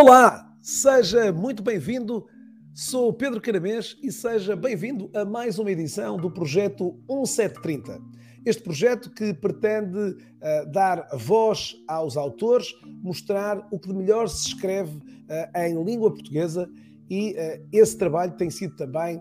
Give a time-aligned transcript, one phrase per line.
[0.00, 2.26] Olá, seja muito bem-vindo.
[2.72, 8.00] Sou Pedro Caramês e seja bem-vindo a mais uma edição do projeto 1730.
[8.46, 12.68] Este projeto que pretende uh, dar voz aos autores,
[13.02, 16.66] mostrar o que de melhor se escreve uh, em língua portuguesa
[17.10, 19.20] e uh, esse trabalho tem sido também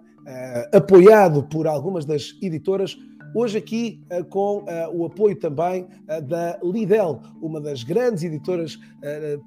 [0.72, 2.96] apoiado por algumas das editoras
[3.34, 8.78] Hoje aqui uh, com uh, o apoio também uh, da Lidl, uma das grandes editoras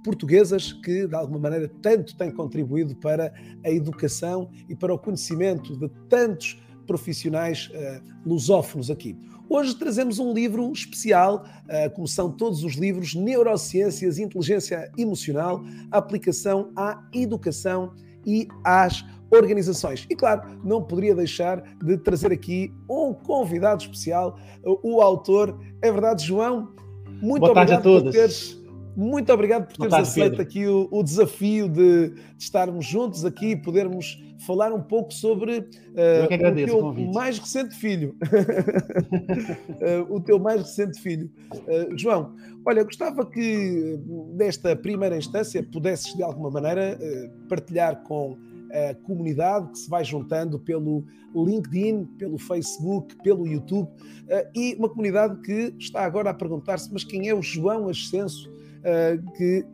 [0.05, 3.33] portuguesas que de alguma maneira tanto tem contribuído para
[3.65, 7.71] a educação e para o conhecimento de tantos profissionais
[8.25, 9.17] lusófonos aqui.
[9.49, 11.45] Hoje trazemos um livro especial,
[11.95, 17.93] como são todos os livros, Neurociências, Inteligência Emocional, aplicação à educação
[18.25, 20.07] e às organizações.
[20.09, 25.59] E claro, não poderia deixar de trazer aqui um convidado especial, o autor.
[25.81, 26.73] É verdade, João?
[27.23, 28.03] Muito Boa obrigado a todos.
[28.03, 28.63] por teres.
[28.95, 30.43] Muito obrigado por teres tarde, aceito Pedro.
[30.43, 35.61] aqui o, o desafio de, de, estarmos juntos aqui e podermos falar um pouco sobre
[35.61, 38.15] uh, agradeço, o teu o mais recente filho.
[40.11, 41.31] uh, o teu mais recente filho.
[41.55, 42.35] Uh, João,
[42.67, 43.99] olha, gostava que
[44.35, 46.99] nesta primeira instância pudesses de alguma maneira
[47.49, 48.37] partilhar com
[48.73, 54.89] a comunidade que se vai juntando pelo LinkedIn, pelo Facebook, pelo YouTube, uh, e uma
[54.89, 58.51] comunidade que está agora a perguntar-se: mas quem é o João Ascenso?
[58.51, 59.65] Uh, que...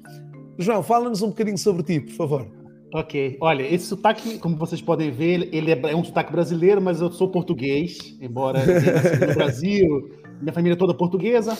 [0.58, 2.58] João, fala-nos um bocadinho sobre ti, por favor.
[2.92, 7.00] Ok, olha, esse sotaque, como vocês podem ver, ele é, é um sotaque brasileiro, mas
[7.00, 11.54] eu sou português, embora no Brasil, minha família é toda portuguesa.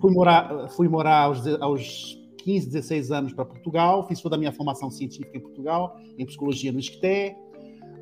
[0.00, 4.52] Fui morar, fui morar aos, aos 15, 16 anos para Portugal, fiz toda a minha
[4.52, 7.36] formação científica em Portugal, em psicologia no ISCTE.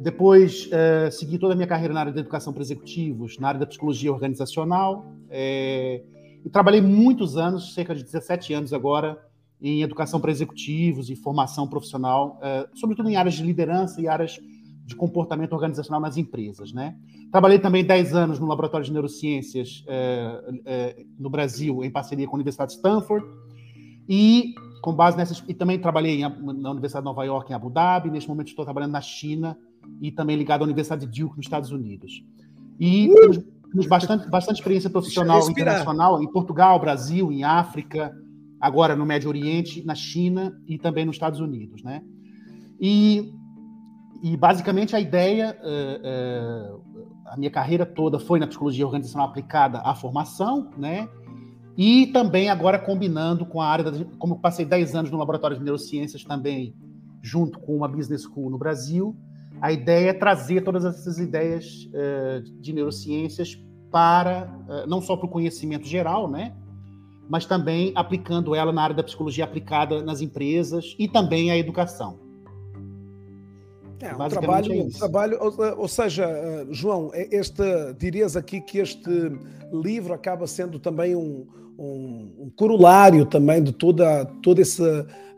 [0.01, 3.61] Depois, uh, segui toda a minha carreira na área da educação para executivos, na área
[3.61, 5.13] da psicologia organizacional.
[5.29, 6.03] É,
[6.43, 9.19] e trabalhei muitos anos, cerca de 17 anos agora,
[9.61, 14.41] em educação para executivos e formação profissional, uh, sobretudo em áreas de liderança e áreas
[14.87, 16.73] de comportamento organizacional nas empresas.
[16.73, 16.97] Né?
[17.31, 22.39] Trabalhei também 10 anos no Laboratório de Neurociências uh, no Brasil, em parceria com a
[22.39, 23.27] Universidade de Stanford
[24.11, 25.45] e com base nessas.
[25.47, 28.11] E também trabalhei na Universidade de Nova York, em Abu Dhabi.
[28.11, 29.57] Neste momento estou trabalhando na China
[30.03, 32.25] e também ligado à Universidade de Duke, nos Estados Unidos.
[32.81, 33.15] E uh!
[33.15, 33.39] temos,
[33.71, 38.13] temos, bastante, bastante experiência profissional internacional em Portugal, Brasil, em África,
[38.61, 41.85] agora no Médio Oriente, na China e também nos Estados Unidos.
[41.85, 42.03] Né?
[42.81, 43.33] E,
[44.25, 45.57] e basicamente a ideia.
[45.63, 46.91] Uh, uh,
[47.31, 51.09] a minha carreira toda foi na psicologia organizacional aplicada à formação, né?
[51.83, 55.65] E também agora combinando com a área, da, como passei 10 anos no laboratório de
[55.65, 56.75] neurociências também,
[57.23, 59.17] junto com uma business school no Brasil,
[59.63, 63.59] a ideia é trazer todas essas ideias uh, de neurociências
[63.91, 66.55] para, uh, não só para o conhecimento geral, né?
[67.31, 72.19] mas também aplicando ela na área da psicologia aplicada nas empresas e também a educação.
[74.03, 77.63] É, um trabalho, é um trabalho ou, ou, seja, eh, João, é este,
[77.99, 79.11] dirias aqui que este
[79.71, 81.47] livro acaba sendo também um,
[81.79, 84.83] um, um corolário também de toda, todo esse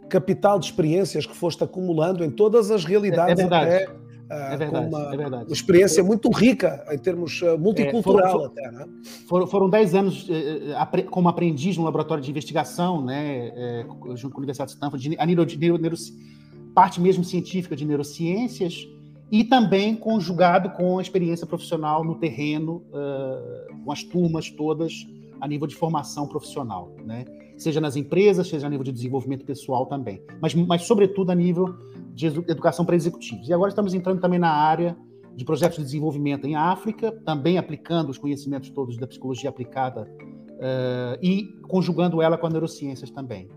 [0.09, 3.33] capital de experiências que foste acumulando em todas as realidades.
[3.33, 3.75] É, verdade.
[3.75, 5.45] Até, é verdade, uma, é verdade.
[5.47, 8.87] Uma experiência muito rica em termos multicultural é, foram, até, né?
[9.29, 10.27] Foram, foram dez anos
[11.11, 13.53] como aprendiz no laboratório de investigação, né,
[14.15, 15.97] junto com a Universidade de Stanford, a nível de neuro, neuro,
[16.75, 18.87] parte mesmo científica de neurociências,
[19.31, 22.85] e também conjugado com a experiência profissional no terreno,
[23.83, 25.07] com as turmas todas
[25.41, 27.25] a nível de formação profissional, né?
[27.57, 31.75] Seja nas empresas, seja a nível de desenvolvimento pessoal também, mas, mas sobretudo a nível
[32.15, 33.49] de educação para executivos.
[33.49, 34.97] E agora estamos entrando também na área
[35.35, 41.19] de projetos de desenvolvimento em África, também aplicando os conhecimentos todos da psicologia aplicada uh,
[41.23, 43.49] e conjugando ela com as neurociências também.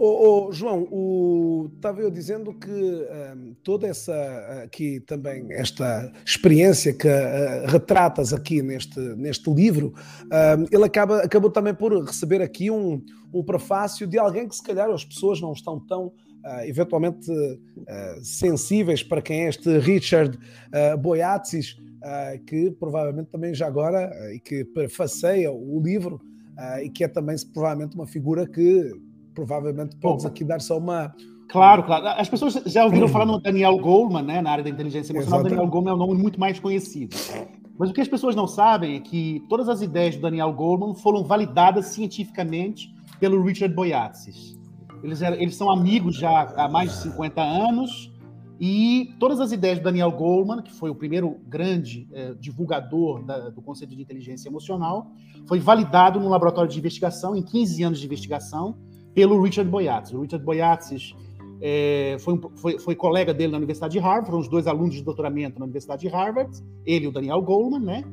[0.00, 4.14] Oh, oh, João, o, estava eu dizendo que um, toda essa
[4.62, 9.92] aqui também esta experiência que uh, retratas aqui neste, neste livro,
[10.24, 13.04] um, ele acaba, acabou também por receber aqui um,
[13.34, 16.12] um prefácio de alguém que se calhar as pessoas não estão tão
[16.44, 21.76] uh, eventualmente uh, sensíveis para quem é este Richard uh, Boyatzis,
[22.46, 26.20] que provavelmente também já agora e que prefaceia o livro
[26.80, 28.92] e que é também provavelmente uma figura que
[29.38, 31.14] provavelmente podes aqui dar só uma.
[31.48, 32.08] Claro, claro.
[32.08, 35.40] As pessoas já ouviram falar no Daniel Goleman, né, na área da inteligência emocional.
[35.40, 35.56] Exatamente.
[35.56, 37.16] Daniel Goleman é um nome muito mais conhecido.
[37.78, 40.94] Mas o que as pessoas não sabem é que todas as ideias do Daniel Goleman
[40.94, 44.58] foram validadas cientificamente pelo Richard Boyatzis.
[45.02, 48.12] Eles, eles são amigos já há mais de 50 anos
[48.60, 53.50] e todas as ideias do Daniel Goleman, que foi o primeiro grande eh, divulgador da,
[53.50, 55.12] do conceito de inteligência emocional,
[55.46, 58.76] foi validado no laboratório de investigação, em 15 anos de investigação,
[59.14, 60.14] pelo Richard Boyatzis.
[60.14, 61.14] O Richard Boyatzis
[61.60, 65.02] é, foi, foi, foi, colega dele na Universidade de Harvard, foram os dois alunos de
[65.02, 66.50] doutoramento na Universidade de Harvard,
[66.86, 68.04] ele e o Daniel Goleman, né?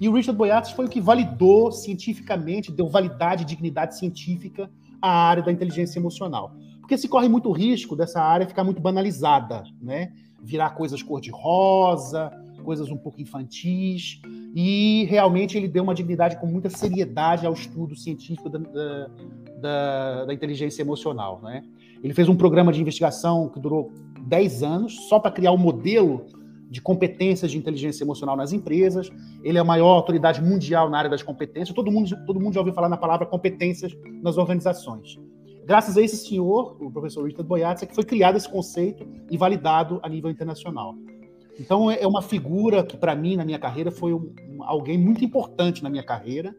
[0.00, 4.70] E o Richard Boyatzis foi o que validou cientificamente, deu validade e dignidade científica
[5.00, 6.52] à área da inteligência emocional.
[6.80, 10.12] Porque se corre muito risco dessa área ficar muito banalizada, né?
[10.42, 12.30] Virar coisas cor-de-rosa,
[12.62, 14.20] coisas um pouco infantis,
[14.54, 19.10] e realmente ele deu uma dignidade com muita seriedade ao estudo científico da, da,
[19.64, 21.40] da, da inteligência emocional.
[21.42, 21.64] Né?
[22.02, 23.90] Ele fez um programa de investigação que durou
[24.20, 26.26] 10 anos, só para criar o um modelo
[26.70, 29.10] de competências de inteligência emocional nas empresas.
[29.42, 31.74] Ele é a maior autoridade mundial na área das competências.
[31.74, 35.18] Todo mundo, todo mundo já ouviu falar na palavra competências nas organizações.
[35.64, 39.38] Graças a esse senhor, o professor Richard Boyatz, é que foi criado esse conceito e
[39.38, 40.94] validado a nível internacional.
[41.58, 45.24] Então é, é uma figura que para mim na minha carreira foi um, alguém muito
[45.24, 46.54] importante na minha carreira,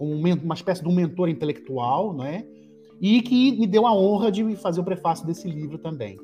[0.00, 2.42] como uma espécie de um mentor intelectual, não é?
[2.98, 6.16] E que me deu a honra de fazer o prefácio desse livro também.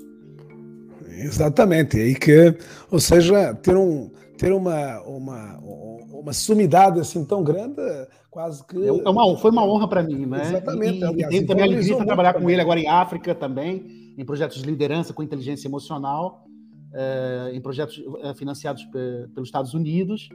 [1.07, 2.57] Exatamente, e que,
[2.91, 5.59] ou seja, ter um ter uma uma,
[6.11, 7.83] uma sumidade assim tão grande,
[8.31, 10.41] quase que é uma, foi uma honra para mim, né?
[10.41, 10.99] Exatamente.
[11.01, 14.25] E, aliás, e também a alegria de trabalhar com ele agora em África também, em
[14.25, 16.47] projetos de liderança com inteligência emocional
[16.95, 18.87] uh, em projetos uh, financiados
[19.35, 20.31] pelos Estados Unidos,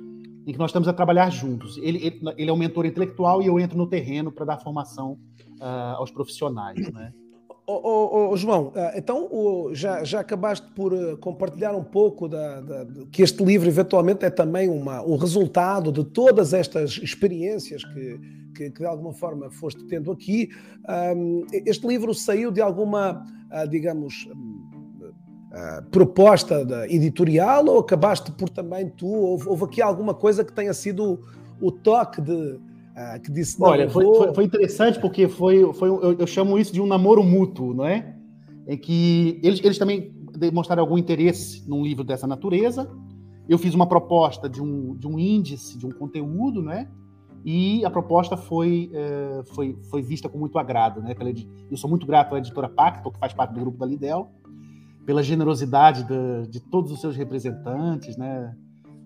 [0.45, 1.77] em que nós estamos a trabalhar juntos.
[1.77, 5.17] Ele, ele, ele é um mentor intelectual e eu entro no terreno para dar formação
[5.59, 6.91] uh, aos profissionais.
[6.91, 7.13] Né?
[7.67, 9.29] Oh, oh, oh, João, então
[9.71, 14.67] já, já acabaste por compartilhar um pouco da, da, que este livro eventualmente é também
[14.67, 18.19] uma, um resultado de todas estas experiências que,
[18.55, 20.49] que, que de alguma forma foste tendo aqui.
[21.65, 23.25] Este livro saiu de alguma,
[23.69, 24.27] digamos,
[25.51, 29.07] uh, proposta editorial ou acabaste por também tu?
[29.07, 31.19] Houve, houve aqui alguma coisa que tenha sido
[31.61, 36.13] o toque de, uh, que disse Olha, foi, foi, foi, interessante porque foi, foi eu,
[36.19, 38.15] eu, chamo isso de um namoro mútuo, não é?
[38.67, 42.89] Em que eles, eles também demonstraram algum interesse num livro dessa natureza.
[43.49, 46.87] Eu fiz uma proposta de um, de um índice, de um conteúdo, né?
[47.43, 51.15] E a proposta foi, uh, foi, foi vista com muito agrado, né?
[51.69, 54.31] Eu sou muito grato à editora Pacto, que faz parte do grupo da Lidel,
[55.05, 58.55] pela generosidade de, de todos os seus representantes, né?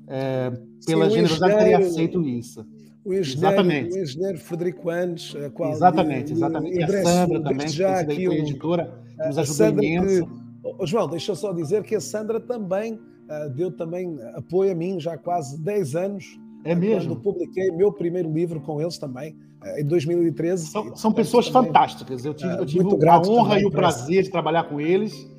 [0.08, 0.52] É,
[0.86, 2.66] pela Sim, generosidade de terem aceito isso.
[3.04, 3.94] O engenheiro, exatamente.
[3.94, 6.80] o engenheiro Frederico Andes, a qual exatamente, exatamente.
[6.80, 10.26] E a Sandra também, já aqui foi editora, nos ajudou imenso.
[10.26, 14.76] Que, João, deixa eu só dizer que a Sandra também uh, deu também apoio a
[14.76, 16.40] mim já há quase 10 anos.
[16.64, 17.16] É mesmo?
[17.16, 19.34] Quando publiquei meu primeiro livro com eles também,
[19.64, 20.66] uh, em 2013.
[20.66, 22.26] São, são pessoas também, fantásticas.
[22.26, 25.30] Eu tive, eu tive a honra e o prazer de trabalhar com eles.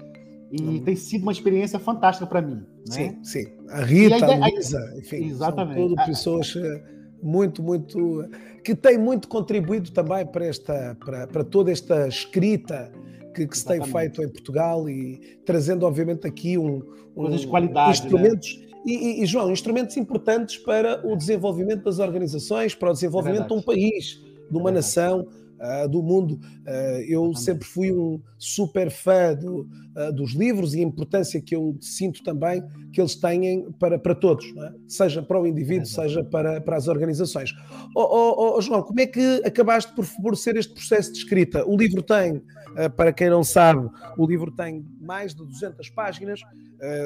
[0.50, 2.54] E tem sido uma experiência fantástica para mim.
[2.54, 2.64] Né?
[2.86, 3.46] Sim, sim.
[3.68, 5.78] A Rita, a, a Luísa, enfim, exatamente.
[5.78, 6.82] são tudo pessoas eh,
[7.22, 8.28] muito, muito.
[8.62, 12.92] que têm muito contribuído também para, esta, para, para toda esta escrita
[13.34, 16.80] que, que se tem feito em Portugal e trazendo, obviamente, aqui um.
[17.16, 17.98] um de qualidade.
[17.98, 18.56] Instrumentos.
[18.56, 18.66] Né?
[18.86, 23.52] E, e, João, instrumentos importantes para o desenvolvimento das organizações, para o desenvolvimento é de
[23.52, 25.26] um país, de uma é nação
[25.60, 26.34] uh, do mundo.
[26.34, 31.54] Uh, eu sempre fui um super fã do, uh, dos livros e a importância que
[31.54, 32.62] eu sinto também
[32.92, 34.72] que eles têm para, para todos, é?
[34.86, 37.52] seja para o indivíduo, seja para, para as organizações.
[37.94, 41.64] Oh, oh, oh, João, como é que acabaste por favorecer este processo de escrita?
[41.66, 42.42] O livro tem,
[42.96, 46.40] para quem não sabe, o livro tem mais de 200 páginas,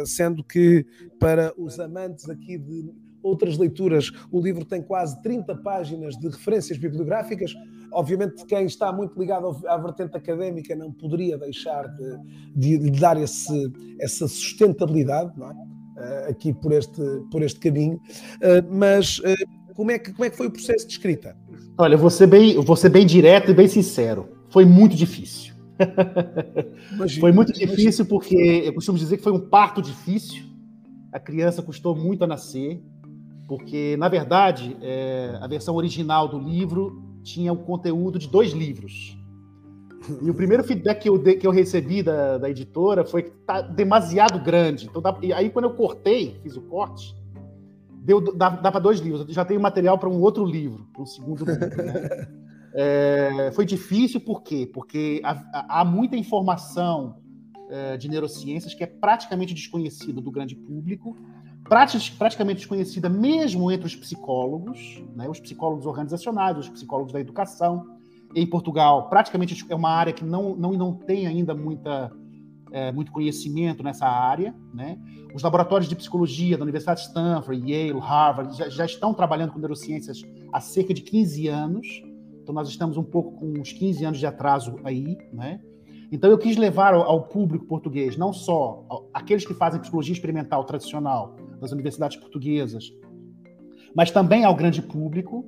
[0.06, 0.86] sendo que
[1.18, 2.92] para os amantes aqui de
[3.22, 7.54] outras leituras, o livro tem quase 30 páginas de referências bibliográficas.
[7.92, 12.18] Obviamente, quem está muito ligado à vertente académica não poderia deixar de,
[12.54, 15.44] de, de dar esse, essa sustentabilidade é?
[15.44, 17.96] uh, aqui por este, por este caminho.
[17.96, 21.36] Uh, mas uh, como, é que, como é que foi o processo de escrita?
[21.76, 24.28] Olha, vou ser bem, vou ser bem direto e bem sincero.
[24.48, 25.54] Foi muito difícil.
[26.92, 30.44] Imagina, foi muito difícil porque eu costumo dizer que foi um parto difícil.
[31.12, 32.80] A criança custou muito a nascer,
[33.48, 39.16] porque, na verdade, é, a versão original do livro tinha o conteúdo de dois livros.
[40.22, 43.60] E o primeiro feedback que eu, que eu recebi da, da editora foi que tá
[43.60, 44.86] demasiado grande.
[44.86, 47.14] Então, dá, e aí, quando eu cortei, fiz o corte,
[48.02, 49.26] deu, dá, dá para dois livros.
[49.28, 51.84] Eu já tenho material para um outro livro, para um segundo livro.
[51.84, 52.28] Né?
[52.72, 54.64] É, foi difícil, por quê?
[54.72, 57.16] Porque há, há muita informação
[57.68, 61.16] é, de neurociências que é praticamente desconhecida do grande público
[62.18, 67.86] praticamente desconhecida mesmo entre os psicólogos, né, os psicólogos organizacionais, os psicólogos da educação.
[68.34, 72.12] Em Portugal, praticamente é uma área que não, não, não tem ainda muita,
[72.72, 74.54] é, muito conhecimento nessa área.
[74.74, 74.98] Né?
[75.32, 79.58] Os laboratórios de psicologia da Universidade de Stanford, Yale, Harvard, já, já estão trabalhando com
[79.58, 80.22] neurociências
[80.52, 81.86] há cerca de 15 anos.
[82.42, 85.60] Então nós estamos um pouco com uns 15 anos de atraso aí, né?
[86.12, 88.84] Então eu quis levar ao, ao público português, não só
[89.14, 92.92] aqueles que fazem psicologia experimental tradicional das universidades portuguesas,
[93.94, 95.44] mas também ao grande público,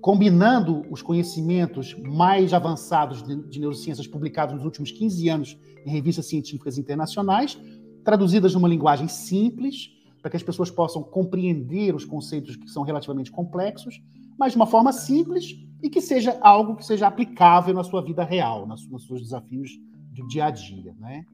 [0.00, 6.78] combinando os conhecimentos mais avançados de, neurociências publicados nos últimos 15 anos em revistas científicas
[6.78, 7.58] internacionais,
[8.04, 13.30] traduzidas numa linguagem simples, para que as pessoas possam compreender os conceitos que são relativamente
[13.30, 14.00] complexos,
[14.38, 18.24] mas de uma forma simples e que seja algo que seja aplicável na sua vida
[18.24, 19.72] real, nos, nos seus desafios
[20.12, 21.24] do dia a dia, né?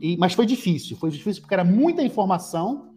[0.00, 2.91] E, mas foi difícil, foi difícil porque era muita informação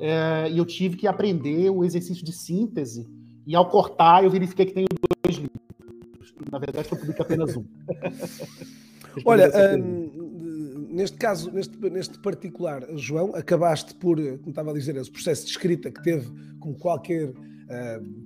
[0.00, 3.06] é, e eu tive que aprender o exercício de síntese.
[3.46, 4.86] E ao cortar, eu verifiquei que tenho
[5.24, 5.64] dois livros.
[6.50, 7.64] Na verdade, eu publiquei apenas um.
[9.24, 15.10] Olha, hum, neste caso, neste, neste particular, João, acabaste por, como estava a dizer, esse
[15.10, 17.32] processo de escrita que teve, como qualquer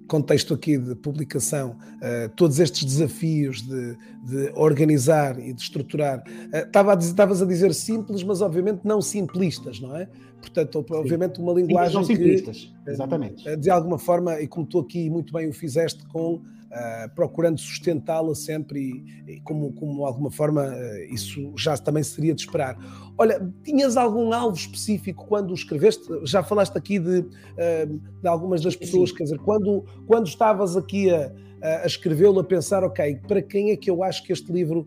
[0.07, 6.23] contexto aqui de publicação, uh, todos estes desafios de, de, organizar e de estruturar.
[6.53, 10.09] Estava a dizer, estavas a dizer simples, mas obviamente não simplistas, não é?
[10.41, 13.57] Portanto, obviamente uma linguagem Simples, simplistas, que, exatamente.
[13.57, 18.35] de alguma forma, e como tu aqui muito bem o fizeste com Uh, procurando sustentá-la
[18.35, 22.77] sempre e, e, como, como alguma forma uh, isso já também seria de esperar.
[23.17, 26.07] Olha, tinhas algum alvo específico quando escreveste?
[26.25, 29.17] Já falaste aqui de, uh, de algumas das pessoas, Sim.
[29.17, 31.33] quer dizer, quando, quando estavas aqui a,
[31.63, 34.87] a escrevê-lo, a pensar, ok, para quem é que eu acho que este livro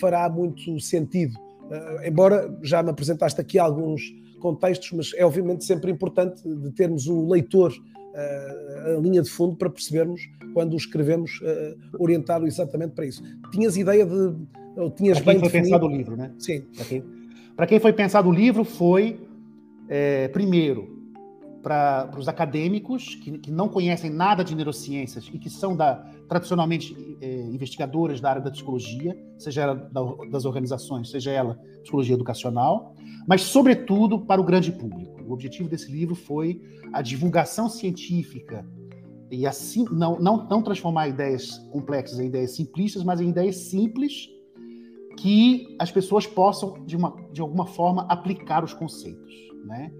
[0.00, 1.34] fará muito sentido?
[2.04, 4.02] embora já me apresentaste aqui alguns
[4.40, 7.72] contextos, mas é obviamente sempre importante de termos o leitor
[8.14, 11.40] a linha de fundo para percebermos quando o escrevemos
[11.98, 13.22] orientado exatamente para isso.
[13.52, 14.34] Tinhas ideia de
[14.76, 15.70] ou tinhas para quem bem foi definido?
[15.70, 16.32] pensado o livro, né?
[16.38, 16.60] Sim.
[16.74, 17.04] Para quem,
[17.56, 19.20] para quem foi pensado o livro foi
[19.88, 20.98] é, primeiro
[21.62, 26.96] para os acadêmicos que, que, não conhecem nada de neurociências e que são da, tradicionalmente
[27.20, 32.94] é, investigadoras da área da psicologia, seja ela da, das organizações, seja ela psicologia educacional,
[33.26, 35.20] mas sobretudo para o grande público.
[35.26, 38.64] O objetivo desse livro foi a divulgação científica
[39.28, 44.28] e assim não, não, não transformar ideias complexas em ideias simplistas, mas em ideias simples
[45.18, 49.34] que as pessoas possam de, uma, de alguma forma aplicar os conceitos,
[49.64, 49.90] né?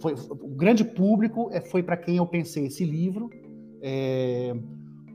[0.00, 3.28] Foi, o grande público é, foi para quem eu pensei esse livro.
[3.82, 4.56] É,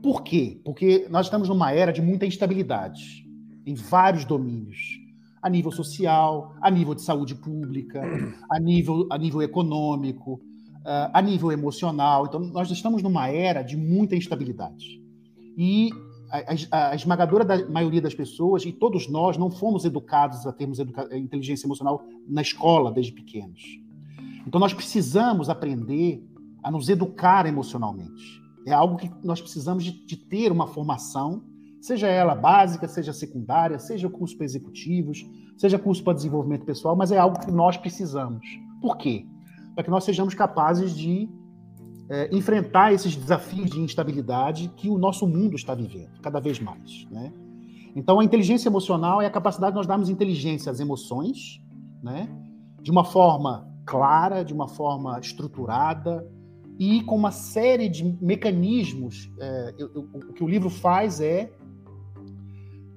[0.02, 0.60] por quê?
[0.64, 3.26] Porque nós estamos numa era de muita instabilidade
[3.66, 4.98] em vários domínios
[5.42, 8.02] a nível social, a nível de saúde pública,
[8.50, 10.34] a nível, a nível econômico,
[10.80, 12.26] uh, a nível emocional.
[12.26, 15.00] Então, nós estamos numa era de muita instabilidade.
[15.56, 15.90] E
[16.70, 20.78] a, esmagadora da maioria das pessoas, e todos nós, não fomos educados a termos
[21.12, 23.62] inteligência emocional na escola desde pequenos.
[24.46, 26.22] Então, nós precisamos aprender
[26.62, 28.39] a nos educar emocionalmente.
[28.66, 31.42] É algo que nós precisamos de, de ter uma formação
[31.80, 35.26] seja ela básica, seja secundária, seja curso para executivos,
[35.56, 38.46] seja curso para desenvolvimento pessoal, mas é algo que nós precisamos.
[38.80, 39.26] Por quê?
[39.74, 41.28] Para que nós sejamos capazes de
[42.08, 47.06] é, enfrentar esses desafios de instabilidade que o nosso mundo está vivendo, cada vez mais.
[47.10, 47.32] Né?
[47.96, 51.62] Então, a inteligência emocional é a capacidade de nós darmos inteligência às emoções,
[52.02, 52.28] né?
[52.82, 56.26] de uma forma clara, de uma forma estruturada
[56.80, 59.30] e com uma série de mecanismos.
[59.38, 61.52] É, eu, eu, o que o livro faz é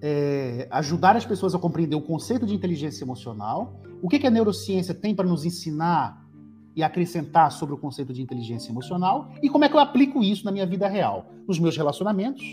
[0.01, 4.29] é, ajudar as pessoas a compreender o conceito de inteligência emocional, o que, que a
[4.29, 6.25] neurociência tem para nos ensinar
[6.73, 10.45] e acrescentar sobre o conceito de inteligência emocional e como é que eu aplico isso
[10.45, 12.43] na minha vida real, nos meus relacionamentos,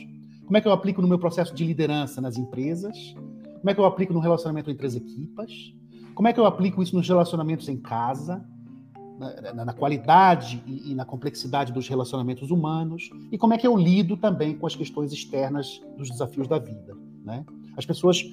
[0.44, 2.96] como é que eu aplico no meu processo de liderança nas empresas,
[3.58, 5.52] como é que eu aplico no relacionamento entre as equipas,
[6.14, 8.44] como é que eu aplico isso nos relacionamentos em casa,
[9.20, 13.76] na, na, qualidade e, e, na complexidade dos relacionamentos humanos, e como é que eu
[13.76, 16.96] lido também com as questões externas dos desafios da vida.
[17.22, 17.44] Né?
[17.76, 18.24] As pessoas,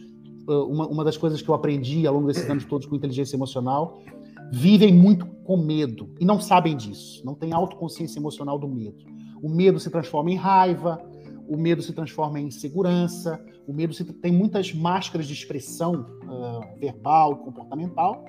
[0.47, 4.01] uma, uma das coisas que eu aprendi ao longo desses anos todos com inteligência emocional,
[4.49, 9.05] vivem muito com medo e não sabem disso, não têm autoconsciência emocional do medo.
[9.41, 11.01] O medo se transforma em raiva,
[11.47, 16.79] o medo se transforma em insegurança, o medo se, tem muitas máscaras de expressão uh,
[16.79, 18.23] verbal comportamental,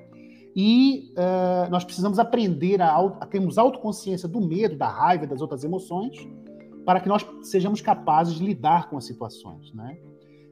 [0.60, 5.62] e uh, nós precisamos aprender a, a termos autoconsciência do medo, da raiva, das outras
[5.62, 6.16] emoções,
[6.84, 9.96] para que nós sejamos capazes de lidar com as situações, né?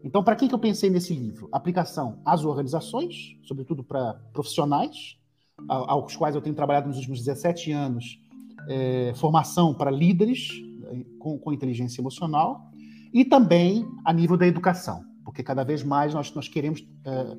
[0.05, 1.49] Então, para que, que eu pensei nesse livro?
[1.51, 5.19] Aplicação às organizações, sobretudo para profissionais,
[5.67, 8.21] aos quais eu tenho trabalhado nos últimos 17 anos,
[8.69, 10.51] é, formação para líderes
[10.85, 12.71] é, com, com, inteligência emocional,
[13.13, 17.37] e também a nível da educação, porque cada vez mais nós, nós queremos, é,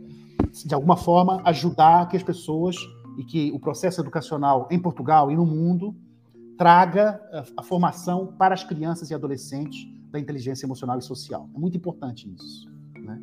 [0.66, 2.76] de alguma forma, ajudar que as pessoas
[3.18, 5.96] e que o processo educacional em Portugal e no mundo
[6.58, 11.50] traga a, a formação para as crianças e adolescentes da inteligência emocional e social.
[11.56, 12.68] É muito importante isso.
[13.00, 13.20] Né?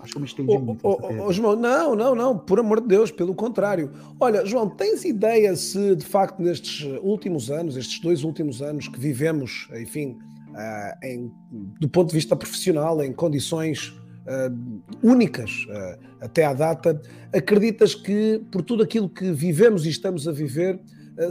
[0.00, 0.86] Acho que eu me estendi muito.
[0.86, 3.90] Ô, João, não, não, não, por amor de Deus, pelo contrário.
[4.20, 9.00] Olha, João, tens ideia se de facto nestes últimos anos, estes dois últimos anos que
[9.00, 10.18] vivemos, enfim,
[10.50, 11.32] uh, em,
[11.80, 13.94] do ponto de vista profissional, em condições
[14.26, 17.00] uh, únicas uh, até à data,
[17.32, 20.80] acreditas que por tudo aquilo que vivemos e estamos a viver,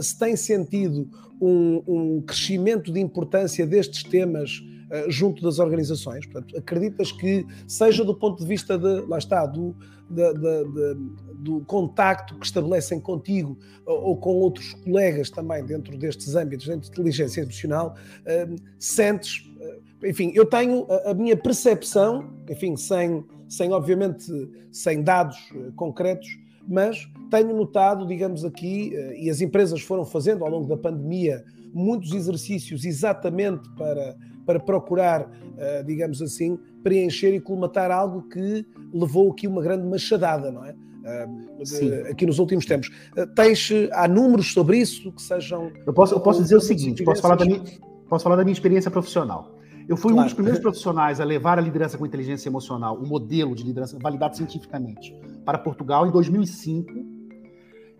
[0.00, 1.06] se tem sentido
[1.38, 4.62] um, um crescimento de importância destes temas
[5.08, 6.26] junto das organizações?
[6.26, 9.74] Portanto, acreditas que, seja do ponto de vista de, lá está, do,
[10.08, 10.94] de, de, de,
[11.38, 16.88] do contacto que estabelecem contigo ou, com outros colegas também dentro destes âmbitos, dentro de
[16.88, 23.72] inteligência emocional, uh, sentes, uh, enfim, eu tenho a, a, minha percepção, enfim, sem, sem
[23.72, 24.24] obviamente,
[24.70, 25.36] sem dados
[25.76, 26.28] concretos,
[26.66, 32.12] mas tenho notado, digamos aqui, e as empresas foram fazendo ao longo da pandemia muitos
[32.12, 39.46] exercícios exatamente para, para procurar, uh, digamos assim, preencher e colmatar algo que levou aqui
[39.46, 40.72] uma grande machadada, não é?
[40.72, 42.88] Uh, aqui nos últimos tempos.
[43.16, 45.70] Uh, tens, há números sobre isso que sejam.
[45.86, 47.62] Eu posso, eu posso dizer o seguinte: posso falar, da minha,
[48.08, 49.54] posso falar da minha experiência profissional.
[49.86, 50.20] Eu fui claro.
[50.20, 53.98] um dos primeiros profissionais a levar a liderança com inteligência emocional, um modelo de liderança
[54.00, 57.14] validado cientificamente, para Portugal em 2005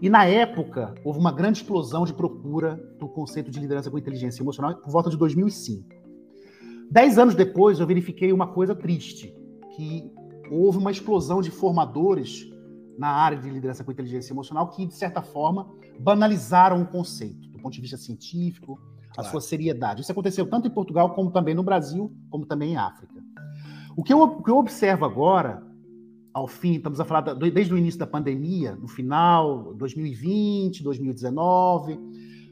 [0.01, 4.43] e na época, houve uma grande explosão de procura do conceito de liderança com inteligência
[4.43, 6.04] emocional por volta de 2005.
[6.91, 9.35] Dez anos depois, eu verifiquei uma coisa triste,
[9.75, 10.11] que
[10.51, 12.49] houve uma explosão de formadores
[12.99, 17.59] na área de liderança com inteligência emocional que, de certa forma, banalizaram o conceito, do
[17.59, 19.11] ponto de vista científico, claro.
[19.17, 20.03] a sua seriedade.
[20.03, 23.15] Isso aconteceu tanto em Portugal, como também no Brasil, como também em África.
[23.97, 25.63] O que eu, o que eu observo agora
[26.33, 31.97] ao fim, estamos a falar da, desde o início da pandemia, no final, 2020, 2019,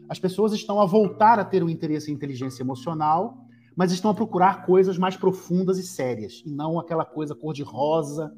[0.09, 3.45] as pessoas estão a voltar a ter um interesse em inteligência emocional,
[3.77, 8.35] mas estão a procurar coisas mais profundas e sérias, e não aquela coisa cor-de-rosa,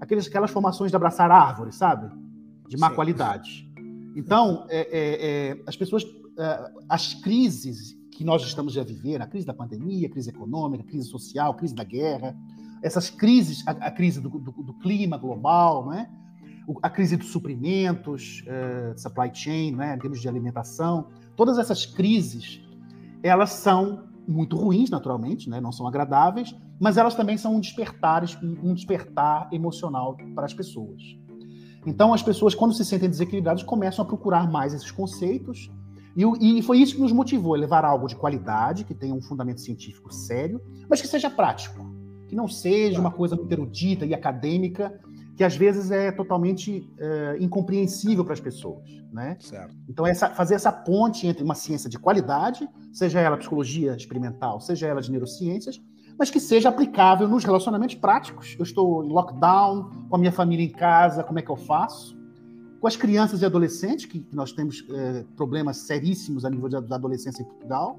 [0.00, 2.10] aquelas, aquelas formações de abraçar árvores, sabe?
[2.68, 2.94] De má Sim.
[2.94, 3.68] qualidade.
[4.16, 6.04] Então, é, é, é, as pessoas,
[6.38, 10.82] é, as crises que nós estamos a viver, a crise da pandemia, a crise econômica,
[10.82, 12.36] a crise social, a crise da guerra,
[12.82, 16.10] essas crises, a, a crise do, do, do, clima global, né?
[16.82, 19.94] a crise dos suprimentos, uh, supply chain, né?
[19.94, 22.60] em termos de alimentação, todas essas crises,
[23.22, 25.60] elas são muito ruins, naturalmente, né?
[25.60, 28.24] não são agradáveis, mas elas também são um despertar,
[28.62, 31.02] um despertar emocional para as pessoas.
[31.86, 35.70] Então, as pessoas, quando se sentem desequilibradas, começam a procurar mais esses conceitos,
[36.14, 39.22] e, e foi isso que nos motivou a levar algo de qualidade, que tenha um
[39.22, 44.14] fundamento científico sério, mas que seja prático que não seja uma coisa muito erudita e
[44.14, 45.00] acadêmica,
[45.38, 49.36] que às vezes é totalmente é, incompreensível para as pessoas, né?
[49.38, 49.72] Certo.
[49.88, 54.88] Então essa, fazer essa ponte entre uma ciência de qualidade, seja ela psicologia experimental, seja
[54.88, 55.80] ela de neurociências,
[56.18, 58.56] mas que seja aplicável nos relacionamentos práticos.
[58.58, 62.18] Eu estou em lockdown, com a minha família em casa, como é que eu faço?
[62.80, 66.96] Com as crianças e adolescentes, que, que nós temos é, problemas seríssimos a nível da
[66.96, 67.96] adolescência em Portugal,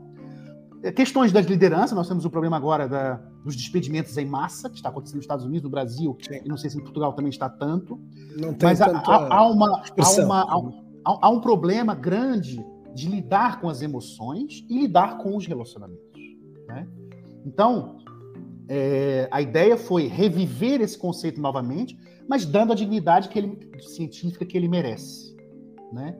[0.95, 4.89] questões das lideranças, nós temos o problema agora da, dos despedimentos em massa, que está
[4.89, 6.41] acontecendo nos Estados Unidos, no Brasil, Sim.
[6.45, 7.99] e não sei se em Portugal também está tanto.
[8.37, 10.41] Não tem mas há, há, há, uma, há, uma,
[11.05, 12.63] há, há um problema grande
[12.93, 16.19] de lidar com as emoções e lidar com os relacionamentos.
[16.67, 16.87] Né?
[17.45, 17.97] Então,
[18.67, 24.45] é, a ideia foi reviver esse conceito novamente, mas dando a dignidade que ele, científica
[24.45, 25.35] que ele merece.
[25.91, 26.15] Né?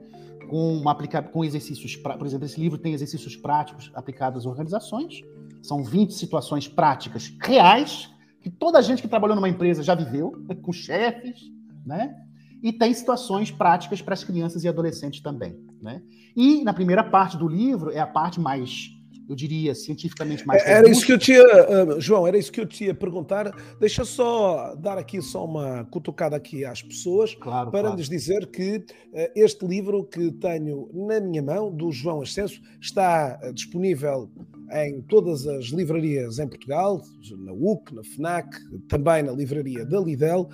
[0.50, 1.22] Com, uma aplica...
[1.22, 2.18] com exercícios, pra...
[2.18, 5.22] por exemplo, esse livro tem exercícios práticos aplicados às organizações,
[5.62, 8.10] são 20 situações práticas reais,
[8.40, 11.40] que toda a gente que trabalhou numa empresa já viveu, com chefes,
[11.86, 12.16] né?
[12.62, 16.02] E tem situações práticas para as crianças e adolescentes também, né?
[16.36, 18.90] E na primeira parte do livro é a parte mais
[19.30, 20.60] eu diria, cientificamente mais.
[20.66, 23.54] Era isso que eu tinha, uh, João, era isso que eu tinha perguntar.
[23.78, 27.96] Deixa só dar aqui só uma cutucada aqui às pessoas claro, para claro.
[27.96, 28.84] lhes dizer que uh,
[29.36, 34.28] este livro que tenho na minha mão, do João Ascenso, está uh, disponível
[34.72, 37.00] em todas as livrarias em Portugal,
[37.38, 38.48] na UC, na FNAC,
[38.88, 40.48] também na livraria da Lidl,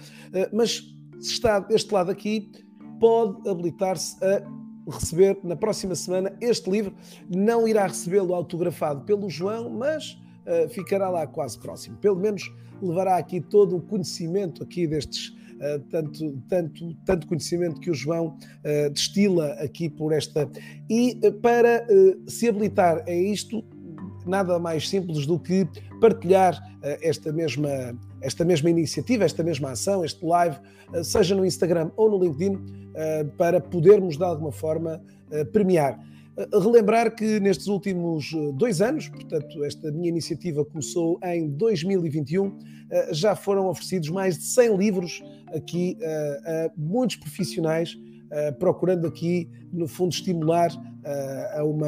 [0.54, 0.82] mas
[1.20, 2.50] se está deste lado aqui,
[2.98, 4.42] pode habilitar-se a
[4.88, 6.94] receber na próxima semana este livro.
[7.28, 11.96] Não irá recebê-lo autografado pelo João, mas uh, ficará lá quase próximo.
[11.96, 17.90] Pelo menos levará aqui todo o conhecimento aqui destes uh, tanto, tanto, tanto conhecimento que
[17.90, 20.48] o João uh, destila aqui por esta.
[20.88, 21.86] E para
[22.26, 23.64] se habilitar a isto,
[24.24, 25.66] nada mais simples do que
[26.00, 26.60] partilhar
[27.00, 27.68] esta mesma
[28.26, 30.56] esta mesma iniciativa, esta mesma ação, este live,
[31.04, 32.58] seja no Instagram ou no LinkedIn,
[33.38, 35.00] para podermos de alguma forma
[35.52, 35.98] premiar.
[36.52, 42.58] relembrar que nestes últimos dois anos, portanto, esta minha iniciativa começou em 2021,
[43.12, 45.22] já foram oferecidos mais de 100 livros
[45.54, 45.96] aqui
[46.44, 47.96] a muitos profissionais
[48.58, 51.86] procurando aqui, no fundo, estimular uh, a, uma,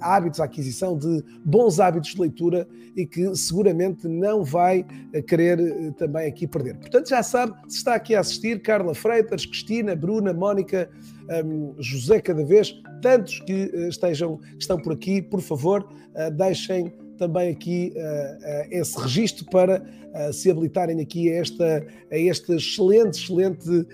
[0.00, 2.66] a hábitos, a aquisição de bons hábitos de leitura
[2.96, 4.84] e que seguramente não vai
[5.26, 6.76] querer uh, também aqui perder.
[6.76, 10.88] Portanto, já sabe, se está aqui a assistir, Carla Freitas, Cristina, Bruna, Mónica,
[11.44, 15.88] um, José cada vez, tantos que estejam, estão por aqui, por favor,
[16.36, 22.18] deixem também aqui uh, uh, esse registro para uh, se habilitarem aqui a esta, a
[22.18, 23.86] esta excelente, excelente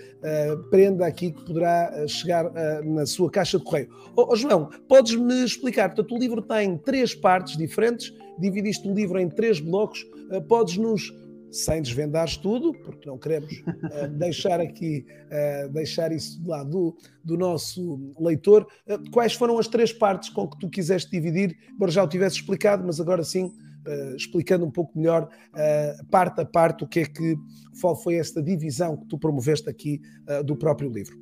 [0.69, 2.51] prenda aqui que poderá chegar
[2.83, 3.89] na sua caixa de correio.
[4.15, 5.89] Oh, oh João, podes-me explicar?
[5.89, 10.05] Portanto, o livro tem três partes diferentes, dividiste o livro em três blocos,
[10.47, 11.11] podes-nos
[11.51, 16.97] sem desvendares tudo, porque não queremos uh, deixar aqui, uh, deixar isso de lado do,
[17.23, 18.65] do nosso leitor.
[18.87, 21.57] Uh, quais foram as três partes com que tu quiseste dividir?
[21.73, 23.51] Embora já o tivesse explicado, mas agora sim,
[24.15, 25.27] explicando um pouco melhor,
[26.11, 27.35] parte a parte, o que é que
[27.81, 29.99] qual foi esta divisão que tu promoveste aqui
[30.45, 31.17] do próprio livro.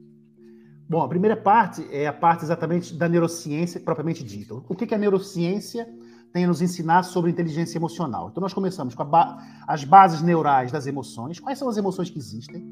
[0.90, 4.56] Bom, a primeira parte é a parte exatamente da neurociência propriamente dita.
[4.56, 5.88] O que é a neurociência?
[6.32, 8.30] Tem a nos ensinar sobre inteligência emocional.
[8.30, 9.38] Então, nós começamos com ba
[9.68, 11.40] as bases neurais das emoções.
[11.40, 12.68] Quais são as emoções que existem?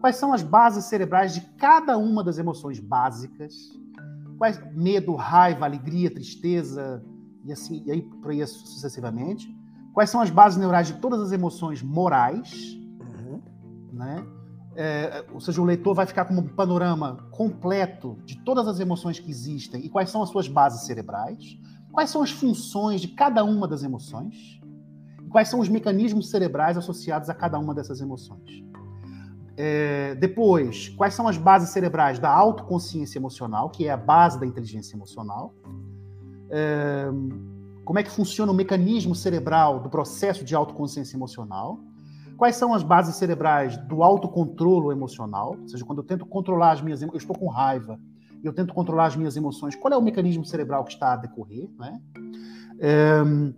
[0.00, 3.54] Quais são as bases cerebrais de cada uma das emoções básicas?
[4.38, 7.04] Quais medo, raiva, alegria, tristeza
[7.44, 9.54] e assim e aí por aí sucessivamente?
[9.92, 12.76] Quais são as bases neurais de todas as emoções morais?
[13.00, 13.42] Uhum.
[13.92, 14.26] Né?
[14.74, 19.18] É, ou seja, o leitor vai ficar com um panorama completo de todas as emoções
[19.18, 21.58] que existem e quais são as suas bases cerebrais.
[21.92, 24.58] Quais são as funções de cada uma das emoções?
[25.30, 28.64] Quais são os mecanismos cerebrais associados a cada uma dessas emoções?
[29.56, 34.46] É, depois, quais são as bases cerebrais da autoconsciência emocional, que é a base da
[34.46, 35.54] inteligência emocional?
[36.50, 37.06] É,
[37.84, 41.78] como é que funciona o mecanismo cerebral do processo de autoconsciência emocional?
[42.38, 45.56] Quais são as bases cerebrais do autocontrolo emocional?
[45.60, 48.00] Ou seja, quando eu tento controlar as minhas emoções, eu estou com raiva,
[48.42, 49.76] eu tento controlar as minhas emoções.
[49.76, 51.68] Qual é o mecanismo cerebral que está a decorrer?
[51.78, 52.00] Né?
[53.24, 53.52] Um,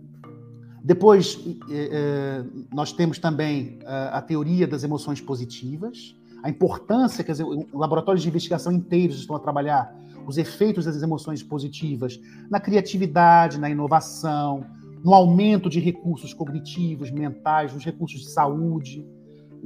[0.83, 7.31] depois, é, nós temos também a, a, teoria das emoções positivas, a importância que
[7.73, 9.95] laboratórios de investigação inteiros estão a trabalhar
[10.27, 12.19] os efeitos das emoções positivas
[12.49, 14.63] na criatividade, na inovação,
[15.03, 19.05] no aumento de recursos cognitivos, mentais, nos recursos de saúde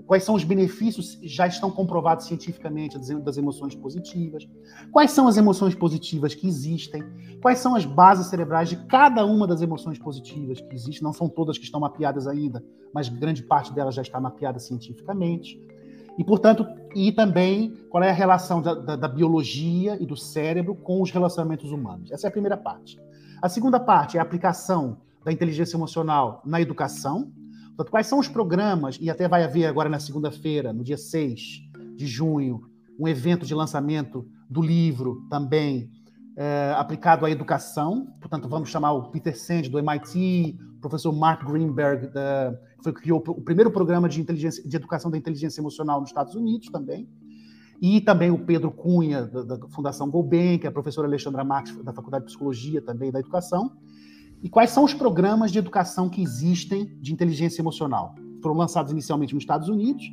[0.02, 4.48] quais são os benefícios já estão comprovados cientificamente das emoções positivas,
[4.92, 7.04] quais são as emoções positivas que existem,
[7.42, 11.28] quais são as bases cerebrais de cada uma das emoções positivas que existem, não são
[11.28, 15.60] todas que estão mapeadas ainda, mas grande parte delas já está mapeada cientificamente.
[16.18, 20.76] E, portanto, e também qual é a relação da, da, da biologia e do cérebro
[20.76, 22.12] com os relacionamentos humanos.
[22.12, 23.00] Essa é a primeira parte.
[23.42, 27.32] A segunda parte é a aplicação da inteligência emocional na educação,
[27.80, 31.62] Portanto, quais são os programas, e até vai haver agora na segunda-feira, no dia 6
[31.96, 32.60] de junho,
[33.00, 35.90] um evento de lançamento do livro também
[36.36, 38.14] é, aplicado à educação.
[38.20, 43.24] Portanto, vamos chamar o Peter Sand, do MIT, o professor Mark Greenberg, da, que criou
[43.26, 47.08] o primeiro programa de, inteligência, de educação da inteligência emocional nos Estados Unidos também.
[47.82, 51.82] E também o Pedro Cunha, da, da Fundação Golben, que é a professora Alexandra Marques,
[51.82, 53.72] da Faculdade de Psicologia também da Educação.
[54.42, 58.16] E quais são os programas de educação que existem de inteligência emocional?
[58.42, 60.04] Foram lançados inicialmente nos Estados Unidos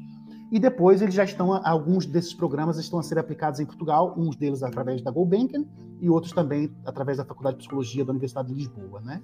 [0.51, 4.37] e depois eles já estão, alguns desses programas estão a ser aplicados em Portugal, uns
[4.37, 5.65] deles através da Gulbenkian
[6.01, 9.23] e outros também através da Faculdade de Psicologia da Universidade de Lisboa, né?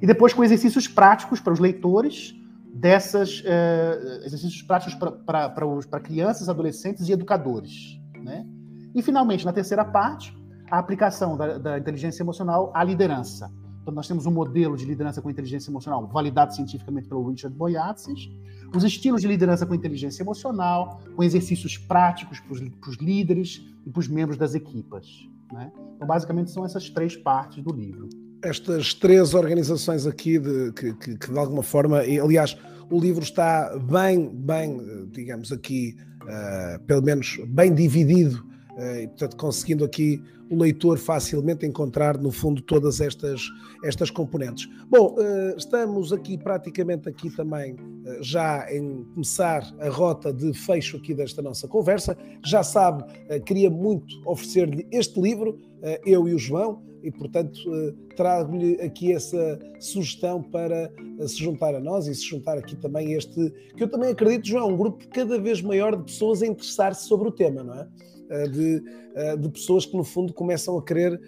[0.00, 2.34] E depois com exercícios práticos para os leitores
[2.74, 8.46] dessas eh, exercícios práticos para crianças, adolescentes e educadores, né?
[8.94, 10.36] E finalmente na terceira parte
[10.70, 13.50] a aplicação da, da inteligência emocional à liderança
[13.82, 18.30] então, nós temos um modelo de liderança com inteligência emocional validado cientificamente pelo Richard Boyatzis,
[18.74, 24.00] os estilos de liderança com inteligência emocional, com exercícios práticos para os líderes e para
[24.00, 25.28] os membros das equipas.
[25.52, 25.70] Né?
[25.96, 28.08] Então, basicamente, são essas três partes do livro.
[28.42, 32.56] Estas três organizações aqui, de, que, que, que de alguma forma, aliás,
[32.88, 38.51] o livro está bem, bem, digamos aqui, uh, pelo menos bem dividido eh,
[39.02, 43.40] e, portanto, conseguindo aqui o leitor facilmente encontrar, no fundo, todas estas,
[43.82, 44.68] estas componentes.
[44.90, 50.98] Bom, eh, estamos aqui praticamente aqui também eh, já em começar a rota de fecho
[50.98, 52.16] aqui desta nossa conversa.
[52.44, 53.04] Já sabe,
[53.46, 55.58] queria muito oferecer-lhe este livro,
[56.04, 57.58] eu e o João, e portanto
[58.14, 60.92] trago-lhe aqui essa sugestão para
[61.26, 64.68] se juntar a nós e se juntar aqui também este, que eu também acredito, João,
[64.68, 67.88] um grupo cada vez maior de pessoas a interessar-se sobre o tema, não é?
[68.52, 68.82] De,
[69.38, 71.20] de pessoas que, no fundo, começam a querer,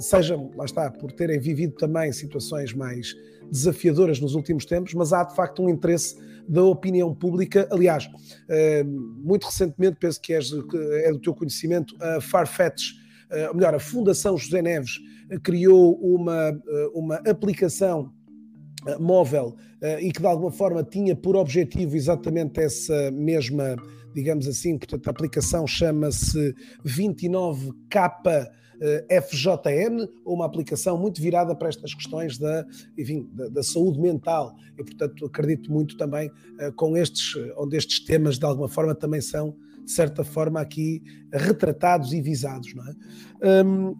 [0.00, 3.14] sejam, lá está, por terem vivido também situações mais
[3.50, 7.66] desafiadoras nos últimos tempos, mas há de facto um interesse da opinião pública.
[7.70, 8.08] Aliás,
[9.22, 12.92] muito recentemente, penso que é do teu conhecimento, a Farfetch,
[13.48, 14.98] ou melhor, a Fundação José Neves,
[15.42, 16.52] criou uma,
[16.92, 18.12] uma aplicação
[18.86, 23.76] eh, móvel eh, e que de alguma forma tinha por objetivo exatamente essa mesma,
[24.14, 28.48] digamos assim, portanto a aplicação chama-se 29K
[29.08, 32.66] FJN, uma aplicação muito virada para estas questões da,
[32.98, 34.54] enfim, da, da saúde mental.
[34.78, 39.20] E, portanto, acredito muito também uh, com estes, onde estes temas, de alguma forma, também
[39.20, 42.74] são, de certa forma, aqui retratados e visados.
[42.74, 43.64] Não é?
[43.64, 43.94] Um,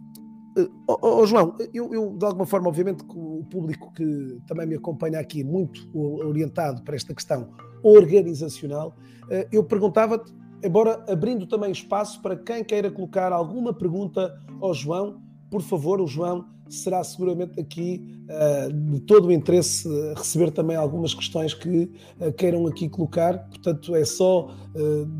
[0.87, 5.19] Oh, oh, João, eu, eu, de alguma forma, obviamente, o público que também me acompanha
[5.19, 7.49] aqui, muito orientado para esta questão
[7.83, 8.95] organizacional,
[9.29, 15.21] eh, eu perguntava-te, embora abrindo também espaço para quem queira colocar alguma pergunta ao João,
[15.51, 21.13] por favor, o João será seguramente aqui uh, de todo o interesse receber também algumas
[21.13, 21.91] questões que
[22.37, 23.47] queiram aqui colocar.
[23.49, 24.49] Portanto, é só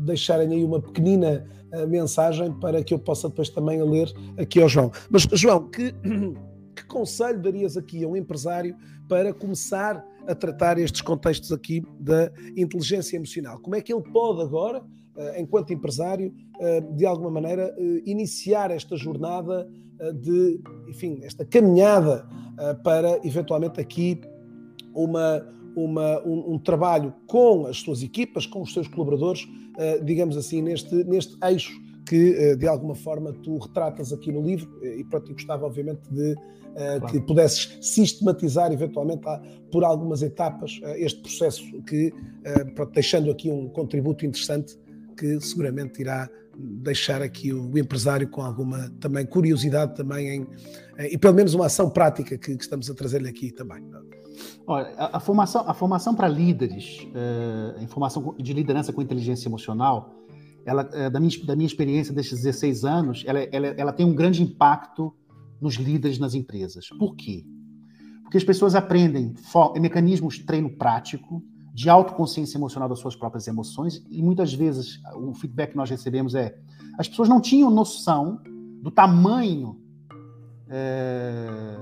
[0.04, 1.46] deixarem aí uma pequenina
[1.84, 4.90] mensagem para que eu possa depois também ler aqui ao João.
[5.10, 5.92] Mas, João, que,
[6.74, 8.76] que conselho darias aqui a um empresário
[9.08, 13.58] para começar a tratar estes contextos aqui da inteligência emocional?
[13.58, 14.82] Como é que ele pode agora,
[15.36, 16.34] enquanto empresário,
[16.94, 19.68] de alguma maneira, iniciar esta jornada?
[19.98, 22.26] Eh, de, enfim, esta caminhada
[22.58, 24.20] eh, para eventualmente aqui
[24.94, 25.42] uma,
[25.76, 29.46] uma, um, um, trabalho com as suas equipas, com os seus colaboradores,
[29.78, 31.72] eh, digamos assim, neste, neste eixo
[32.08, 36.36] que de alguma forma tu retratas aqui no livro e pronto, gostava obviamente de
[36.72, 37.06] claro.
[37.08, 39.22] que pudesses sistematizar eventualmente
[39.72, 42.14] por algumas etapas este processo que,
[42.76, 44.78] pronto, deixando aqui um contributo interessante
[45.16, 50.46] que seguramente irá deixar aqui o, empresário com alguma também curiosidade também em,
[50.98, 53.82] em, e pelo menos uma ação prática que, que estamos a trazer-lhe aqui também.
[54.66, 60.10] Olha, a, formação, a formação para líderes, é, a formação de liderança com inteligência emocional,
[60.64, 64.14] ela, é, da, minha, da minha experiência desses 16 anos, ela, ela, ela tem um
[64.14, 65.14] grande impacto
[65.60, 66.88] nos líderes nas empresas.
[66.98, 67.44] Por quê?
[68.22, 69.34] Porque as pessoas aprendem
[69.80, 71.40] mecanismos de treino prático,
[71.72, 76.34] de autoconsciência emocional das suas próprias emoções, e muitas vezes o feedback que nós recebemos
[76.34, 76.58] é
[76.98, 78.40] as pessoas não tinham noção
[78.82, 79.78] do tamanho
[80.68, 81.78] é,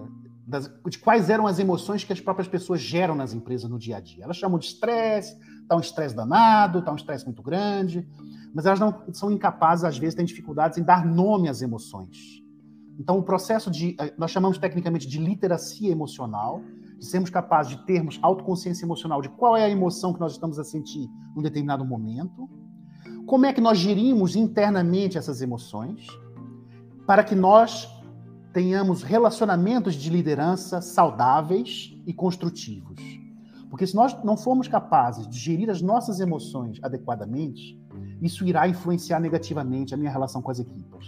[0.46, 3.96] das, de quais eram as emoções que as próprias pessoas geram nas empresas no dia
[3.96, 4.24] a dia.
[4.24, 8.06] Elas chamam de estresse, está um estresse danado, está um estresse muito grande,
[8.54, 12.42] mas elas não são incapazes, às vezes, têm dificuldades em dar nome às emoções.
[12.98, 16.62] Então, o processo de, eh, nós chamamos tecnicamente de literacia emocional,
[16.98, 20.58] de sermos capazes de termos autoconsciência emocional de qual é a emoção que nós estamos
[20.58, 22.48] a sentir num determinado momento,
[23.26, 26.06] como é que nós gerimos internamente essas emoções,
[27.06, 27.88] para que nós
[28.54, 33.00] tenhamos relacionamentos de liderança saudáveis e construtivos.
[33.68, 37.76] Porque se nós não formos capazes de gerir as nossas emoções adequadamente,
[38.22, 41.04] isso irá influenciar negativamente a minha relação com as equipas.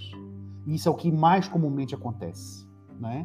[0.67, 2.67] E isso é o que mais comumente acontece.
[2.99, 3.25] Né?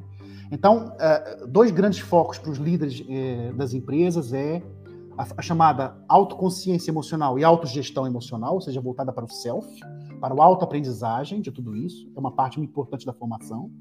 [0.52, 4.62] Então, é, dois grandes focos para os líderes é, das empresas é
[5.18, 9.68] a chamada autoconsciência emocional e autogestão emocional, ou seja, voltada para o self,
[10.22, 13.72] para o autoaprendizagem de tudo isso, é uma parte muito importante da formação.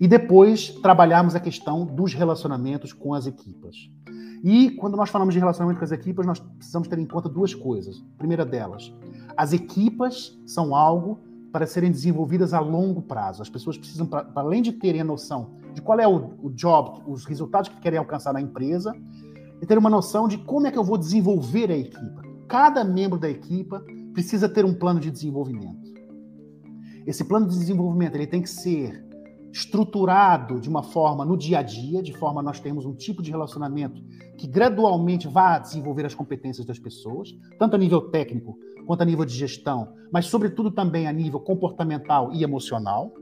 [0.00, 3.76] E depois trabalharmos a questão dos relacionamentos com as equipas.
[4.42, 7.54] E quando nós falamos de relacionamento com as equipas, nós precisamos ter em conta duas
[7.54, 8.02] coisas.
[8.14, 8.90] A primeira delas,
[9.36, 11.20] as equipas são algo
[11.52, 13.42] para serem desenvolvidas a longo prazo.
[13.42, 17.02] As pessoas precisam, para além de terem a noção de qual é o, o job,
[17.06, 18.94] os resultados que querem alcançar na empresa,
[19.60, 22.22] e ter uma noção de como é que eu vou desenvolver a equipa.
[22.48, 25.81] Cada membro da equipa precisa ter um plano de desenvolvimento.
[27.06, 29.04] Esse plano de desenvolvimento ele tem que ser
[29.52, 33.30] estruturado de uma forma no dia a dia, de forma nós termos um tipo de
[33.30, 34.02] relacionamento
[34.38, 39.24] que gradualmente vá desenvolver as competências das pessoas, tanto a nível técnico quanto a nível
[39.24, 43.12] de gestão, mas sobretudo também a nível comportamental e emocional,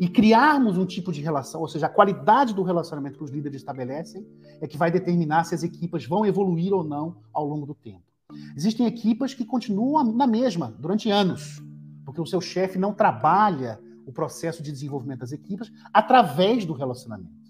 [0.00, 3.58] e criarmos um tipo de relação, ou seja, a qualidade do relacionamento que os líderes
[3.58, 4.26] estabelecem
[4.60, 8.02] é que vai determinar se as equipas vão evoluir ou não ao longo do tempo.
[8.56, 11.62] Existem equipas que continuam na mesma durante anos,
[12.14, 17.42] porque o seu chefe não trabalha o processo de desenvolvimento das equipas através do relacionamento.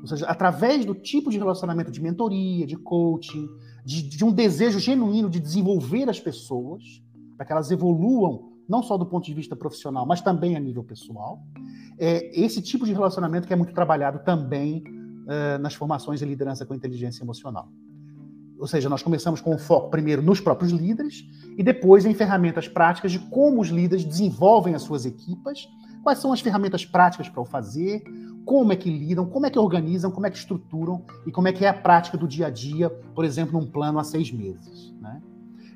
[0.00, 3.48] Ou seja, através do tipo de relacionamento de mentoria, de coaching,
[3.84, 6.82] de, de um desejo genuíno de desenvolver as pessoas,
[7.36, 10.82] para que elas evoluam, não só do ponto de vista profissional, mas também a nível
[10.82, 11.40] pessoal.
[11.96, 16.66] É esse tipo de relacionamento que é muito trabalhado também uh, nas formações de liderança
[16.66, 17.68] com inteligência emocional.
[18.64, 22.66] Ou seja, nós começamos com o foco primeiro nos próprios líderes e depois em ferramentas
[22.66, 25.68] práticas de como os líderes desenvolvem as suas equipas,
[26.02, 28.02] quais são as ferramentas práticas para o fazer,
[28.42, 31.52] como é que lidam, como é que organizam, como é que estruturam e como é
[31.52, 34.94] que é a prática do dia a dia, por exemplo, num plano a seis meses.
[34.98, 35.20] Né?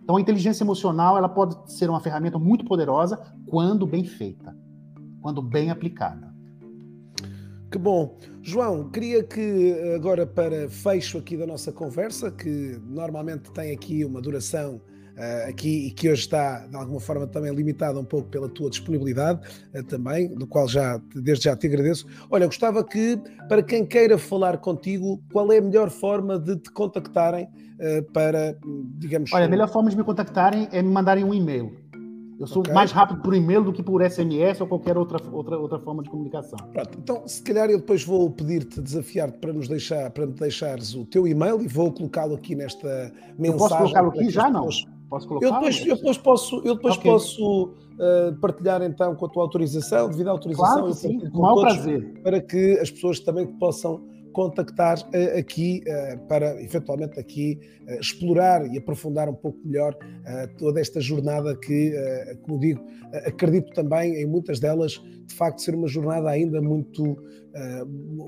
[0.03, 3.21] Então, a inteligência emocional ela pode ser uma ferramenta muito poderosa
[3.51, 4.57] quando bem feita,
[5.21, 6.28] quando bem aplicada.
[7.71, 8.17] Que bom.
[8.43, 14.23] João, queria que agora para fecho aqui da nossa conversa, que normalmente tem aqui uma
[14.23, 18.49] duração uh, aqui e que hoje está de alguma forma também limitada um pouco pela
[18.49, 22.07] tua disponibilidade uh, também, do qual já desde já te agradeço.
[22.31, 26.73] Olha, gostava que para quem queira falar contigo, qual é a melhor forma de te
[26.73, 28.57] contactarem uh, para,
[28.99, 29.31] digamos.
[29.35, 31.88] Olha, a melhor forma de me contactarem é me mandarem um e-mail
[32.39, 32.73] eu sou okay.
[32.73, 36.11] mais rápido por e-mail do que por SMS ou qualquer outra, outra, outra forma de
[36.11, 36.59] comunicação.
[36.73, 40.95] Pronto, então se calhar eu depois vou pedir-te, desafiar-te para nos deixar, para me deixares
[40.95, 43.47] o teu e-mail e vou colocá-lo aqui nesta mensagem.
[43.47, 44.69] Eu posso colocá-lo aqui já não?
[45.09, 45.47] Posso colocar?
[45.47, 47.11] Eu depois, eu depois posso, eu depois okay.
[47.11, 51.61] posso uh, partilhar então com a tua autorização, devido à autorização, claro, sim, com o
[51.61, 52.21] prazer.
[52.23, 54.01] para que as pessoas também possam
[54.33, 59.97] contactar uh, aqui uh, para eventualmente aqui uh, explorar e aprofundar um pouco melhor
[60.59, 61.95] toda esta jornada que,
[62.43, 62.85] como digo,
[63.25, 67.17] acredito também em muitas delas de facto ser uma jornada ainda muito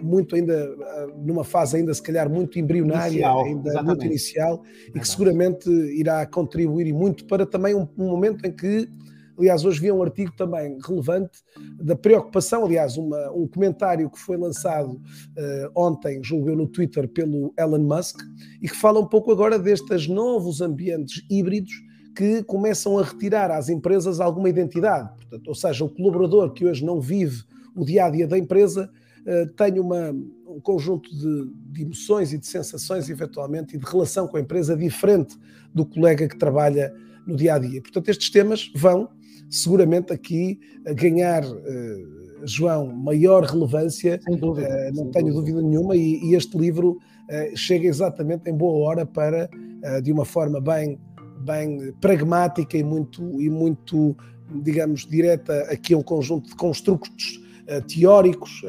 [0.02, 0.74] muito ainda
[1.18, 3.86] numa fase ainda se calhar muito embrionária, inicial, ainda exatamente.
[3.86, 4.62] muito inicial
[4.94, 8.88] e que seguramente irá contribuir e muito para também um, um momento em que
[9.40, 11.38] Aliás, hoje vi um artigo também relevante
[11.82, 17.08] da preocupação, aliás, uma, um comentário que foi lançado uh, ontem, julgo eu, no Twitter
[17.08, 18.20] pelo Elon Musk,
[18.60, 21.72] e que fala um pouco agora destes novos ambientes híbridos
[22.14, 25.08] que começam a retirar às empresas alguma identidade.
[25.16, 27.42] Portanto, ou seja, o colaborador que hoje não vive
[27.74, 28.90] o dia a dia da empresa
[29.22, 30.10] uh, tem uma,
[30.46, 34.76] um conjunto de, de, emoções e de sensações, eventualmente, e de relação com a empresa
[34.76, 35.34] diferente
[35.72, 36.94] do colega que trabalha
[37.26, 37.80] no dia a dia.
[37.80, 39.08] Portanto, estes temas vão
[39.50, 45.96] seguramente aqui a ganhar, uh, João, maior relevância, dúvida, uh, não tenho dúvida, dúvida nenhuma,
[45.96, 49.50] e, e, este livro uh, chega exatamente em boa hora para,
[50.02, 50.98] de uma forma bem,
[51.40, 54.14] bem pragmática e muito, e muito,
[54.62, 57.40] digamos, direta, aqui um conjunto de construtos
[57.88, 58.62] teóricos,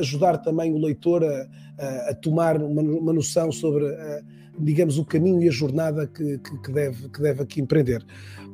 [0.00, 3.84] ajudar também o leitor a, a tomar uma, noção sobre,
[4.58, 8.04] digamos, o caminho e a jornada que, que, deve, que deve aqui empreender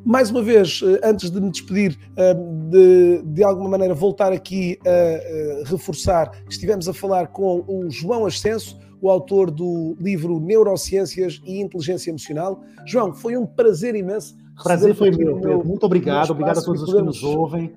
[0.07, 2.33] mais uma vez, eh, antes de me despedir, eh,
[2.71, 7.91] de, de alguma maneira voltar aqui a, a reforçar que estivemos a falar com o
[7.91, 12.63] João Ascenso, o autor do livro Neurociências e Inteligência Emocional.
[12.87, 14.37] João, foi um prazer imenso.
[14.63, 17.75] Prazer foi meu, meu, Muito obrigado, obrigado a todos os que nos ouvem.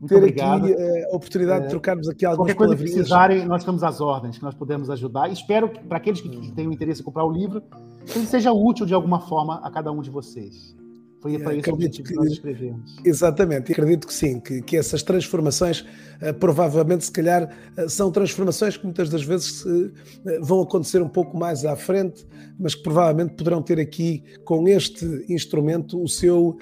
[0.00, 0.64] Muito ter obrigado.
[0.66, 3.82] aqui eh, a oportunidade é, de trocarmos aqui algumas Qualquer coisa que precisarem, nós estamos
[3.82, 5.30] às ordens, que nós podemos ajudar.
[5.32, 7.62] espero que, para aqueles que, que tenham interesse em comprar o livro,
[8.04, 10.78] que ele seja útil de alguma forma a cada um de vocês.
[11.20, 12.96] Foi para esse objetivo que, que nós escrevemos.
[13.04, 18.78] Exatamente, acredito que sim, que, que essas transformações uh, provavelmente, se calhar, uh, são transformações
[18.78, 19.92] que muitas das vezes uh,
[20.40, 22.26] vão acontecer um pouco mais à frente,
[22.58, 26.58] mas que provavelmente poderão ter aqui, com este instrumento, o seu,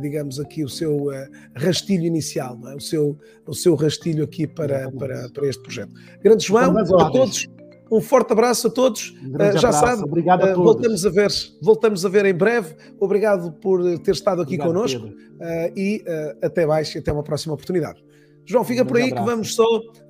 [0.00, 1.06] digamos aqui, o seu
[1.54, 2.74] rastilho inicial, é?
[2.74, 5.92] o, seu, o seu rastilho aqui para, para, para este projeto.
[6.22, 7.48] Grande João, a todos.
[7.90, 9.14] Um forte abraço a todos.
[9.22, 10.64] Um uh, já sabe, obrigado a uh, todos.
[10.64, 11.30] voltamos a ver,
[11.62, 12.74] voltamos a ver em breve.
[13.00, 16.04] Obrigado por ter estado aqui obrigado, connosco uh, e
[16.42, 18.02] até mais e até uma próxima oportunidade.
[18.44, 19.24] João, fica um por aí abraço.
[19.24, 19.66] que vamos só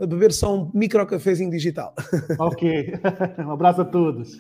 [0.07, 1.93] beber só um micro cafezinho digital.
[2.39, 2.95] Ok.
[3.45, 4.37] um abraço a todos.